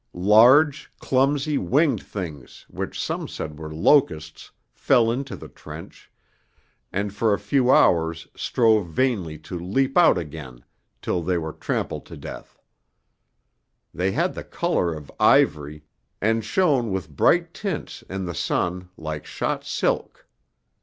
Large, 0.15 0.91
clumsy, 0.97 1.59
winged 1.59 2.01
things, 2.01 2.65
which 2.71 2.99
some 2.99 3.27
said 3.27 3.59
were 3.59 3.71
locusts, 3.71 4.49
fell 4.73 5.11
into 5.11 5.35
the 5.35 5.47
trench, 5.47 6.09
and 6.91 7.13
for 7.13 7.35
a 7.35 7.39
few 7.39 7.69
hours 7.69 8.27
strove 8.35 8.87
vainly 8.87 9.37
to 9.37 9.59
leap 9.59 9.95
out 9.99 10.17
again 10.17 10.65
till 11.03 11.21
they 11.21 11.37
were 11.37 11.53
trampled 11.53 12.07
to 12.07 12.17
death; 12.17 12.57
they 13.93 14.11
had 14.13 14.33
the 14.33 14.43
colour 14.43 14.91
of 14.91 15.11
ivory, 15.19 15.83
and 16.19 16.43
shone 16.43 16.89
with 16.89 17.07
bright 17.15 17.53
tints 17.53 18.01
in 18.09 18.25
the 18.25 18.33
sun 18.33 18.89
like 18.97 19.27
shot 19.27 19.63
silk. 19.63 20.25